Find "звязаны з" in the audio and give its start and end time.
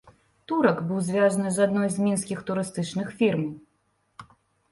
1.09-1.61